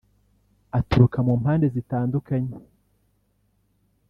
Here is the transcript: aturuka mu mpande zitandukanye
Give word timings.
aturuka 0.79 1.17
mu 1.27 1.33
mpande 1.41 1.65
zitandukanye 1.75 2.53